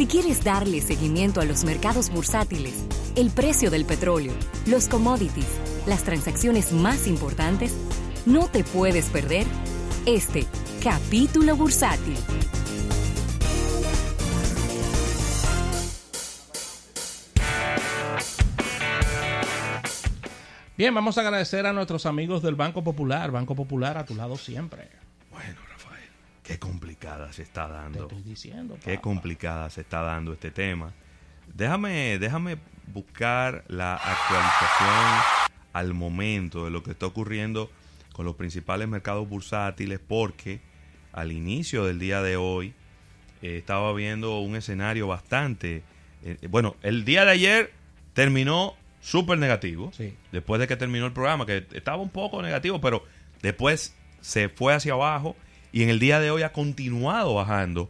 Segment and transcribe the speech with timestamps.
[0.00, 4.32] Si quieres darle seguimiento a los mercados bursátiles, el precio del petróleo,
[4.64, 7.76] los commodities, las transacciones más importantes,
[8.24, 9.46] no te puedes perder
[10.06, 10.46] este
[10.82, 12.16] capítulo bursátil.
[20.78, 23.30] Bien, vamos a agradecer a nuestros amigos del Banco Popular.
[23.32, 24.99] Banco Popular a tu lado siempre.
[26.50, 28.02] Qué complicada se está Te dando.
[28.02, 28.76] estoy diciendo.
[28.84, 30.92] Qué complicada se está dando este tema.
[31.54, 32.58] Déjame, déjame
[32.92, 37.70] buscar la actualización al momento de lo que está ocurriendo
[38.12, 40.60] con los principales mercados bursátiles porque
[41.12, 42.74] al inicio del día de hoy
[43.42, 45.84] eh, estaba viendo un escenario bastante...
[46.24, 47.72] eh, bueno, el día de ayer
[48.12, 49.92] terminó súper negativo.
[49.96, 50.16] Sí.
[50.32, 53.04] Después de que terminó el programa, que estaba un poco negativo, pero
[53.40, 55.36] después se fue hacia abajo
[55.72, 57.88] y en el día de hoy ha continuado bajando.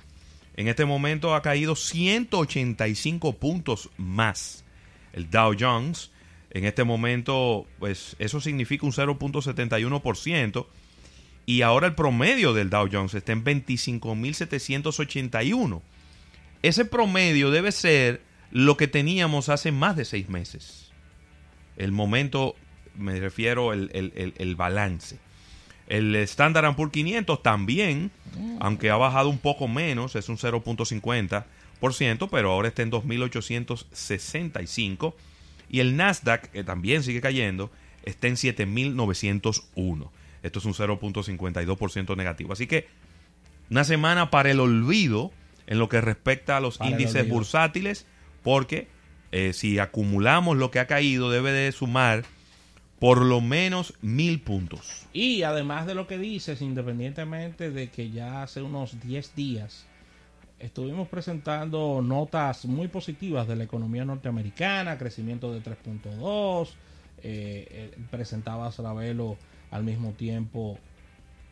[0.56, 4.64] En este momento ha caído 185 puntos más
[5.12, 6.10] el Dow Jones.
[6.50, 10.66] En este momento, pues eso significa un 0.71%.
[11.46, 15.80] Y ahora el promedio del Dow Jones está en 25.781.
[16.62, 20.90] Ese promedio debe ser lo que teníamos hace más de seis meses.
[21.76, 22.54] El momento,
[22.96, 25.18] me refiero el, el- el- el balance.
[25.90, 28.12] El Standard Poor's 500 también,
[28.60, 35.14] aunque ha bajado un poco menos, es un 0.50%, pero ahora está en 2.865.
[35.68, 37.72] Y el Nasdaq, que también sigue cayendo,
[38.04, 40.10] está en 7.901.
[40.44, 42.52] Esto es un 0.52% negativo.
[42.52, 42.86] Así que
[43.68, 45.32] una semana para el olvido
[45.66, 48.06] en lo que respecta a los Para índices bursátiles,
[48.44, 48.86] porque
[49.32, 52.22] eh, si acumulamos lo que ha caído, debe de sumar
[53.00, 55.06] por lo menos mil puntos.
[55.12, 59.86] Y además de lo que dices, independientemente de que ya hace unos 10 días
[60.58, 66.68] estuvimos presentando notas muy positivas de la economía norteamericana, crecimiento de 3.2,
[67.22, 69.38] eh, eh, presentaba Saravelo
[69.70, 70.78] al mismo tiempo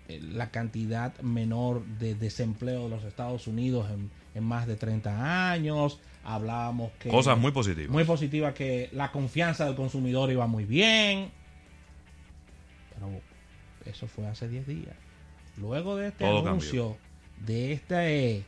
[0.08, 5.50] eh, la cantidad menor de desempleo de los Estados Unidos en, en más de 30
[5.50, 7.08] años, hablábamos que...
[7.08, 7.90] Cosas muy positivas.
[7.90, 11.37] Muy positiva que la confianza del consumidor iba muy bien.
[13.00, 14.94] Pero eso fue hace 10 días.
[15.56, 16.96] Luego de este Todo anuncio,
[17.44, 18.44] de este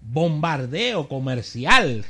[0.00, 2.04] bombardeo comercial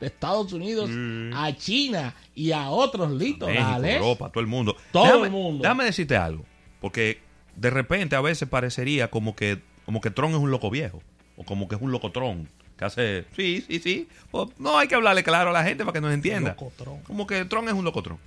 [0.00, 1.32] de Estados Unidos Mm.
[1.34, 3.96] a China y a otros litorales.
[3.96, 4.76] Europa, todo el mundo.
[4.92, 5.62] Todo Déjame- el mundo.
[5.62, 6.44] Déjame decirte algo,
[6.80, 7.20] porque
[7.56, 11.02] de repente a veces parecería como que como que Tron es un loco viejo
[11.36, 14.08] o como que es un locotrón que hace sí, sí, sí.
[14.30, 16.50] Pues, no hay que hablarle claro a la gente para que nos entienda.
[16.58, 17.00] Locotrón.
[17.02, 18.18] Como que Tron es un locotrón.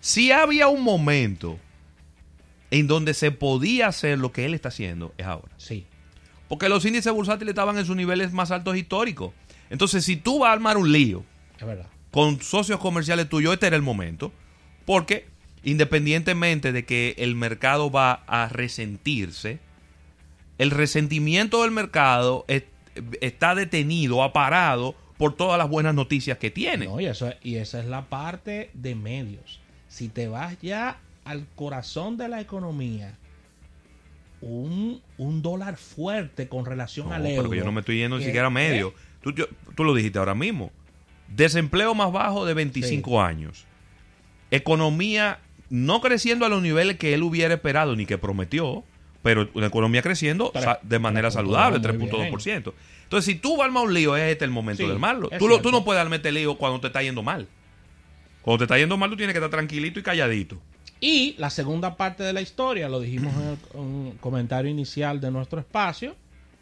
[0.00, 1.58] Si había un momento
[2.70, 5.52] en donde se podía hacer lo que él está haciendo, es ahora.
[5.56, 5.86] Sí.
[6.48, 9.32] Porque los índices bursátiles estaban en sus niveles más altos históricos.
[9.70, 11.24] Entonces, si tú vas a armar un lío
[11.58, 11.86] Es verdad.
[12.10, 14.32] con socios comerciales tuyos, este era el momento.
[14.84, 15.26] Porque
[15.62, 19.58] independientemente de que el mercado va a resentirse,
[20.58, 22.64] el resentimiento del mercado es-
[23.20, 26.86] está detenido, ha parado por todas las buenas noticias que tiene.
[26.86, 29.60] No, y, eso, y esa es la parte de medios.
[29.88, 30.98] Si te vas ya
[31.30, 33.16] al corazón de la economía,
[34.40, 37.50] un, un dólar fuerte con relación No, al euro.
[37.50, 38.94] que yo no me estoy yendo ni siquiera a medio.
[39.22, 39.46] Tú, yo-
[39.76, 40.72] tú lo dijiste ahora mismo.
[41.28, 43.64] Desempleo más bajo de 25 años.
[44.50, 48.82] Economía no creciendo a los niveles que él hubiera esperado ni que prometió,
[49.22, 52.72] pero una economía creciendo Tres- de manera 3.2, saludable, muy 3.2%.
[53.04, 55.28] Entonces, si tú vas a armar un lío, es este el momento Sí, de armarlo.
[55.38, 57.46] Tú, lo- tú no puedes armar este lío cuando te está yendo mal.
[58.42, 60.58] Cuando te está yendo mal, tú tienes que estar tranquilito y calladito.
[61.00, 63.32] Y la segunda parte de la historia, lo dijimos
[63.74, 66.14] en el comentario inicial de nuestro espacio,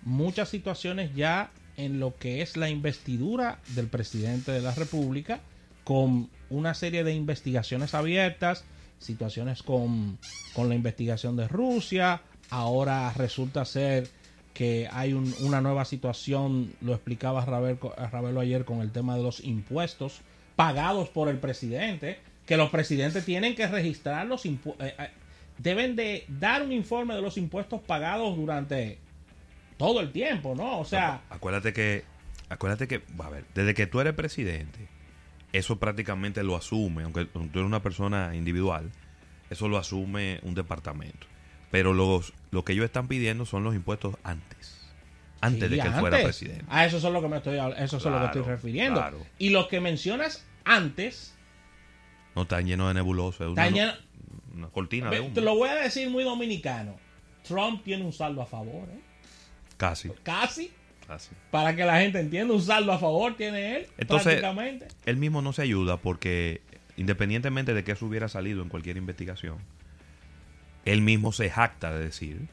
[0.03, 5.41] muchas situaciones ya en lo que es la investidura del presidente de la República,
[5.84, 8.65] con una serie de investigaciones abiertas,
[8.98, 10.19] situaciones con,
[10.53, 14.09] con la investigación de Rusia, ahora resulta ser
[14.54, 17.78] que hay un- una nueva situación, lo explicaba Ravel,
[18.10, 20.21] Ravelo ayer con el tema de los impuestos
[20.57, 22.18] pagados por el presidente,
[22.48, 24.89] que los presidentes tienen que registrar los impuestos,
[25.59, 28.98] deben de dar un informe de los impuestos pagados durante
[29.77, 30.78] todo el tiempo, ¿no?
[30.78, 32.04] O sea, Acuérdate que,
[32.48, 34.89] acuérdate que, a ver, desde que tú eres presidente,
[35.53, 38.91] eso prácticamente lo asume, aunque tú eres una persona individual,
[39.50, 41.27] eso lo asume un departamento.
[41.71, 44.89] Pero los, lo que ellos están pidiendo son los impuestos antes.
[45.42, 46.65] Antes sí, de que él fuera presidente.
[46.68, 49.00] A eso es lo que me estoy, eso es lo que estoy refiriendo.
[49.00, 49.18] claro.
[49.39, 51.34] Y lo que mencionas antes,
[52.38, 53.94] No están llenos de nebulosa, es una, lleno-
[54.54, 55.34] una cortina de humo.
[55.34, 56.94] te lo voy a decir muy dominicano.
[57.42, 59.00] Trump tiene un saldo a favor, ¿eh?
[59.76, 60.10] Casi.
[60.22, 60.70] Casi.
[61.50, 64.86] Para que la gente entienda, un saldo a favor tiene él, Entonces, prácticamente.
[65.04, 66.60] Él mismo no se ayuda porque
[66.96, 69.56] independientemente de que eso hubiera salido en cualquier investigación,
[70.84, 72.46] él mismo se jacta de decir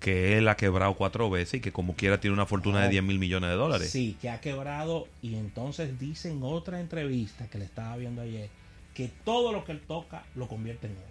[0.00, 2.90] que él ha quebrado cuatro veces y que como quiera tiene una fortuna de No.
[2.90, 3.90] 10 mil millones de dólares.
[3.90, 8.50] Sí, que ha quebrado y entonces dice en otra entrevista que le estaba viendo ayer
[8.96, 11.06] que todo lo que él toca lo convierte en oro.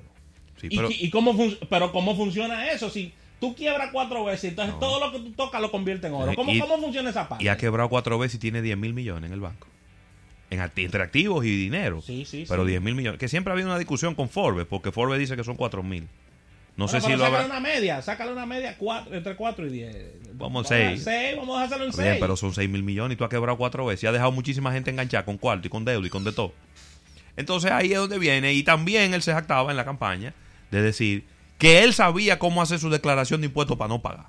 [0.59, 1.35] Sí, ¿Y, pero, y cómo
[1.69, 2.89] pero cómo funciona eso?
[2.89, 4.79] Si tú quiebras cuatro veces, entonces No.
[4.79, 6.33] todo lo que tú tocas lo convierte en oro.
[6.35, 7.43] ¿Cómo, Y- cómo funciona esa parte?
[7.43, 9.67] y ha quebrado cuatro veces y tiene 10 mil millones en el banco.
[10.49, 12.01] En acti- entre activos y dinero.
[12.01, 12.69] Sí, sí, pero sí.
[12.69, 13.19] 10 mil millones.
[13.19, 16.07] Que siempre ha habido una discusión con Forbes, porque Forbes dice que son 4 mil.
[16.77, 17.45] No sé si lo habrá.
[17.45, 20.13] una media, sácale una media cuatro, entre 4 y 10.
[20.33, 21.03] Vamos, a seis.
[21.05, 22.21] 6, vamos a hacerlo en Está bien, 6.
[22.21, 24.73] pero son 6 mil millones y tú has quebrado cuatro veces y has dejado muchísima
[24.73, 26.51] gente enganchada con cuarto y con deuda y con de todo.
[27.37, 28.53] Entonces ahí es donde viene.
[28.53, 30.33] Y también él se jactaba en la campaña
[30.71, 31.25] de decir
[31.57, 34.25] que él sabía cómo hacer su declaración de impuestos para no pagar.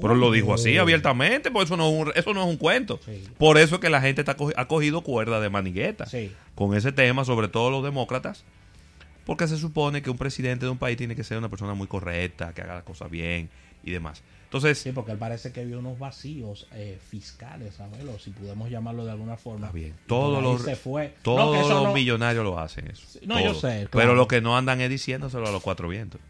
[0.00, 3.00] Pero lo dijo así abiertamente, porque eso no es un, eso no es un cuento.
[3.04, 3.24] Sí.
[3.38, 6.32] Por eso es que la gente está ha cogido cuerda de manigueta Sí.
[6.54, 8.44] con ese tema, sobre todo los demócratas,
[9.26, 11.86] porque se supone que un presidente de un país tiene que ser una persona muy
[11.88, 13.50] correcta, que haga las cosas bien
[13.84, 14.22] y demás.
[14.44, 19.04] Entonces, Sí, porque él parece que vio unos vacíos eh, fiscales, abuelo, si podemos llamarlo
[19.04, 19.70] de alguna forma.
[19.72, 19.92] Bien.
[20.06, 21.14] Todos los- se fue.
[21.22, 23.18] todos No, los no- millonarios lo hacen eso.
[23.26, 23.90] no, yo sé, claro.
[23.90, 26.20] Pero lo que no andan es diciéndoselo a los cuatro vientos.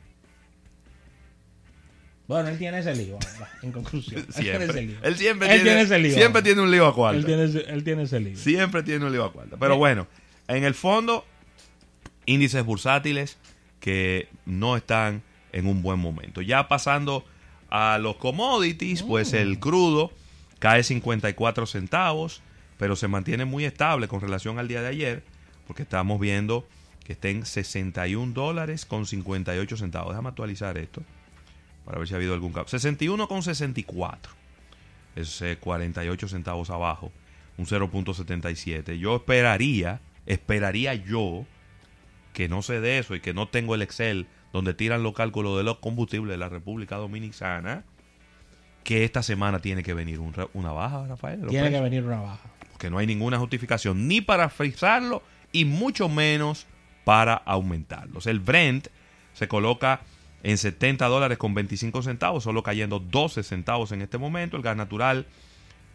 [2.26, 3.18] Bueno, él tiene ese lío,
[3.62, 4.26] en conclusión.
[4.36, 4.96] Él tiene ese lío.
[5.02, 6.14] Él siempre Él tiene, tiene ese lío.
[6.14, 7.18] siempre tiene un lío a cuarta.
[7.18, 8.36] Él tiene, ese- él tiene ese lío.
[8.36, 9.56] Siempre tiene un lío a cuarta.
[9.60, 10.08] Pero bueno,
[10.48, 11.24] en el fondo,
[12.26, 13.38] índices bursátiles
[13.80, 16.42] que no están en un buen momento.
[16.42, 17.24] Ya pasando
[17.70, 20.12] a los commodities, pues el crudo
[20.58, 22.42] cae 54 centavos,
[22.78, 25.22] pero se mantiene muy estable con relación al día de ayer,
[25.66, 26.66] porque estamos viendo
[27.04, 30.10] que está en 61 dólares con 58 centavos.
[30.10, 31.02] Déjame actualizar esto
[31.84, 32.68] para ver si ha habido algún cambio.
[32.68, 34.32] 61 con 64
[35.14, 37.12] es eh, 48 centavos abajo,
[37.56, 38.98] un 0.77.
[38.98, 41.46] Yo esperaría, esperaría yo
[42.36, 45.56] que no sé de eso y que no tengo el Excel donde tiran los cálculos
[45.56, 47.84] de los combustibles de la República Dominicana,
[48.84, 51.46] que esta semana tiene que venir un una baja, Rafael.
[51.48, 52.50] Tiene que venir una baja.
[52.72, 56.66] Porque no hay ninguna justificación ni para frizarlo y mucho menos
[57.04, 58.26] para aumentarlos.
[58.26, 58.88] El Brent
[59.32, 60.02] se coloca
[60.42, 64.58] en 70 dólares con 25 centavos, solo cayendo 12 centavos en este momento.
[64.58, 65.24] El gas natural,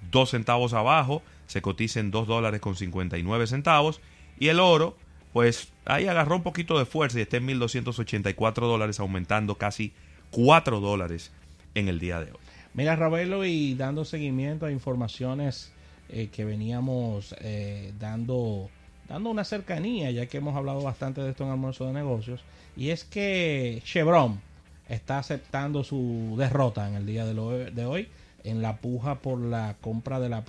[0.09, 4.01] 2 centavos abajo, se cotiza en 2 dólares con 59 centavos.
[4.39, 4.97] Y el oro,
[5.33, 9.93] pues ahí agarró un poquito de fuerza y está en 1.284 dólares, aumentando casi
[10.31, 11.31] 4 dólares
[11.75, 12.39] en el día de hoy.
[12.73, 15.71] Mira, Ravelo, y dando seguimiento a informaciones
[16.09, 18.69] eh, que veníamos eh, dando,
[19.09, 22.41] dando una cercanía, ya que hemos hablado bastante de esto en Almuerzo de Negocios,
[22.77, 24.41] y es que Chevron
[24.87, 28.07] está aceptando su derrota en el día de, de hoy
[28.43, 30.43] en la puja por la compra de la,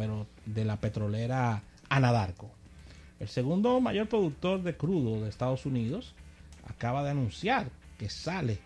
[0.46, 2.50] de la petrolera Anadarko.
[3.22, 6.12] El segundo mayor productor de crudo de Estados Unidos
[6.66, 8.58] acaba de anunciar que sale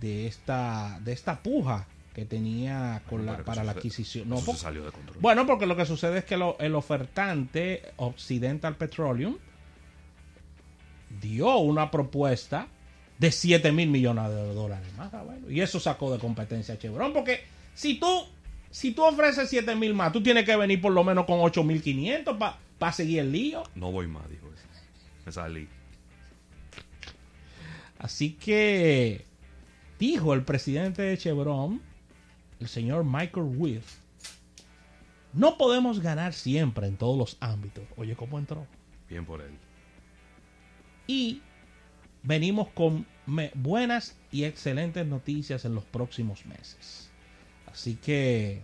[0.00, 4.28] de esta, de esta puja que tenía con la, para la adquisición.
[4.28, 5.18] No, salió de control.
[5.20, 9.36] bueno, porque lo que sucede es que lo- el ofertante Occidental Petroleum
[11.20, 12.68] dio una propuesta
[13.18, 15.12] de 7 mil millones de dólares más.
[15.12, 17.12] ah, bueno, y eso sacó de competencia a Chevron.
[17.12, 17.40] Porque
[17.74, 18.06] si tú,
[18.70, 21.64] si tú ofreces 7 mil más, tú tienes que venir por lo menos con 8
[21.64, 22.58] mil 500 para
[22.92, 23.64] seguir el lío.
[23.74, 24.64] No voy más, dijo eso.
[25.26, 25.68] Me salí.
[27.98, 29.24] Así que
[29.98, 31.82] dijo el presidente de Chevron,
[32.60, 33.82] el señor Michael Witt,
[35.32, 37.84] no podemos ganar siempre en todos los ámbitos.
[37.96, 38.66] Oye, ¿cómo entró?
[39.08, 39.52] Bien por él.
[41.06, 41.42] Y
[42.22, 43.06] venimos con
[43.54, 47.10] buenas y excelentes noticias en los próximos meses.
[47.66, 48.62] Así que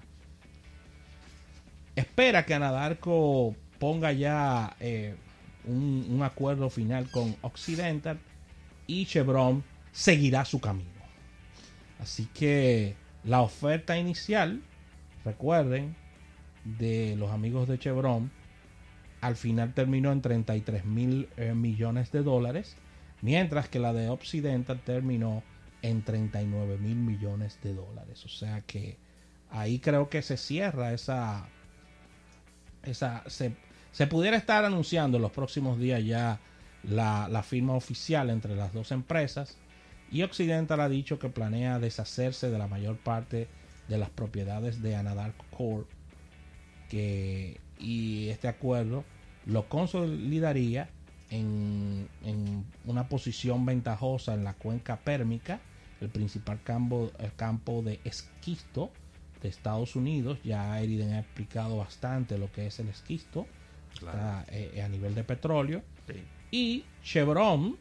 [1.97, 3.55] espera que Anadarko
[3.85, 5.15] ponga ya eh,
[5.67, 8.19] un, acuerdo final con Occidental
[8.87, 9.63] y Chevron
[9.93, 10.89] seguirá su camino.
[12.01, 14.63] Así que la oferta inicial,
[15.23, 15.95] recuerden,
[16.65, 18.31] de los amigos de Chevron,
[19.21, 22.77] al final terminó en 33 mil eh, millones de dólares,
[23.21, 25.43] mientras que la de Occidental terminó
[25.83, 28.25] en 39 mil millones de dólares.
[28.25, 28.97] O sea que
[29.51, 31.47] ahí creo que se cierra esa...
[32.83, 33.53] esa se,
[33.95, 36.41] se pudiera estar anunciando en los próximos días ya
[36.83, 39.57] la, la firma oficial entre las dos empresas
[40.11, 43.47] y Occidental ha dicho que planea deshacerse de la mayor parte
[43.87, 45.89] de las propiedades de Anadarko Corp
[46.91, 49.05] que y este acuerdo
[49.47, 50.91] lo consolidaría
[51.31, 55.61] en, en una posición ventajosa en la cuenca pérmica,
[56.01, 58.91] el principal campo, el campo de esquisto
[59.41, 60.39] de Estados Unidos.
[60.45, 63.47] Ya Eriden ha explicado bastante lo que es el esquisto
[63.99, 64.19] Claro.
[64.19, 65.83] está, eh, a nivel de petróleo.
[66.07, 66.23] Sí.
[66.51, 67.77] Y Chevron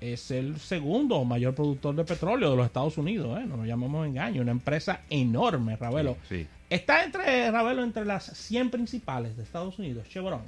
[0.00, 3.38] es el segundo mayor productor de petróleo de los Estados Unidos.
[3.40, 3.44] ¿eh?
[3.46, 4.42] No nos llamemos engaño.
[4.42, 6.16] Una empresa enorme, Ravelo.
[6.28, 6.46] Sí.
[6.70, 10.42] Está entre, Ravelo, entre las 100 principales de Estados Unidos, Chevron,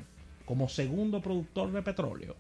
[0.47, 2.37] como segundo productor de petróleo.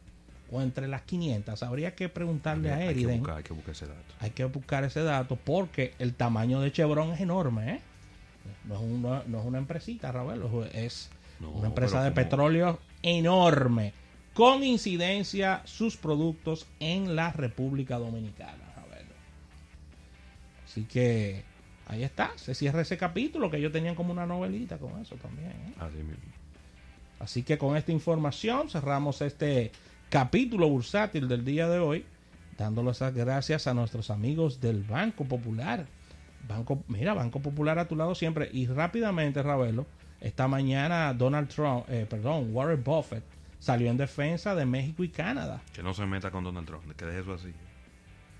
[0.50, 1.62] O entre las 500.
[1.62, 3.18] Habría que preguntarle a Hay que, Eriden.
[3.20, 4.14] buscar, hay que buscar ese dato.
[4.20, 7.74] Hay que buscar ese dato porque el tamaño de Chevron es enorme.
[7.74, 7.80] ¿eh?
[8.66, 10.64] No, es una, no es una empresita, Ravelo.
[10.66, 11.10] Es
[11.42, 13.92] No, una empresa de como- petróleo enorme.
[14.32, 18.56] Con incidencia sus productos en la República Dominicana.
[20.64, 21.42] Así que
[21.86, 22.32] ahí está.
[22.36, 25.50] Se cierra ese capítulo que ellos tenían como una novelita con eso también.
[25.50, 25.74] ¿eh?
[25.78, 26.32] Así mismo.
[27.18, 29.70] Así que con esta información cerramos este
[30.08, 32.06] capítulo bursátil del día de hoy,
[32.56, 35.84] dándoles las gracias a nuestros amigos del Banco Popular.
[36.48, 38.48] Banco, mira, Banco Popular a tu lado siempre.
[38.50, 39.84] Y rápidamente, Ravelo,
[40.22, 43.24] esta mañana Donald Trump, eh, perdón, Warren Buffett
[43.58, 45.60] salió en defensa de México y Canadá.
[45.72, 47.52] Que no se meta con Donald Trump, que deje eso así.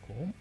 [0.07, 0.33] ¿Cómo?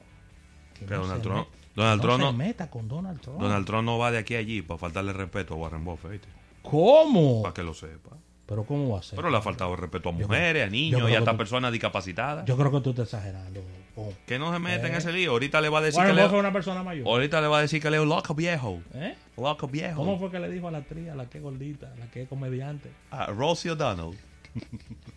[0.74, 3.40] Que Que Donald se Trump- Donald no Trump se no- meta con Donald Trump.
[3.40, 6.28] Donald Trump no va de aquí a allí para faltarle respeto a Warren Buffett, ¿viste?
[6.62, 7.42] ¿Cómo?
[7.42, 8.12] para que lo sepa.
[8.46, 9.16] Pero ¿cómo va a ser?
[9.16, 12.46] Pero le ha faltado el respeto a mujeres, a niños y que hasta personas discapacitadas.
[12.46, 13.62] Yo creo que tú estás exagerando.
[13.96, 14.14] ¿Cómo?
[14.26, 14.98] Que no se meta en Eh.
[14.98, 15.32] ese lío.
[15.32, 17.08] Ahorita le va a decir Warren que Leo, una persona mayor.
[17.08, 18.82] ahorita le va a decir que Leo loco viejo.
[18.94, 19.16] ¿Eh?
[19.38, 19.98] Loco viejo.
[19.98, 22.06] ¿Cómo fue que le dijo a la actriz, a la que es gordita, a la
[22.12, 22.90] que es comediante?
[23.12, 24.18] A Rosie O'Donnell.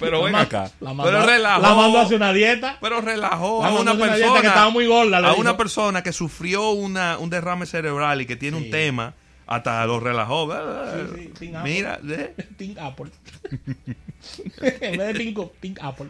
[0.00, 0.70] Pero ven La ma- acá.
[0.80, 1.62] La mandó, pero relajó.
[1.62, 2.76] la mandó a hacer una dieta.
[2.80, 4.40] Pero relajó La a una persona.
[4.40, 5.40] que estaba muy gorda, le a dijo.
[5.40, 8.64] una persona que sufrió una, un derrame cerebral y que tiene Sí.
[8.64, 9.14] un tema.
[9.46, 10.50] Hasta lo relajó.
[11.14, 11.52] Sí, sí.
[11.62, 12.34] Mira, ¿eh?
[12.80, 13.10] Apple.
[14.80, 16.08] en vez de Co- Team Apple.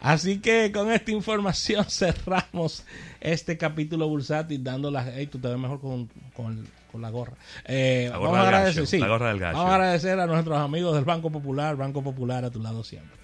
[0.00, 2.84] Así que con esta información cerramos
[3.20, 5.08] este capítulo bursátil dando las...
[5.08, 7.34] Ey, tú te ves mejor con, con, con la gorra.
[7.66, 8.98] Eh, La gorra vamos a del agradecer, gacho, sí.
[8.98, 9.56] la gorra del gacho.
[9.58, 13.18] Vamos a agradecer a nuestros amigos del Banco Popular, Banco Popular a tu lado siempre.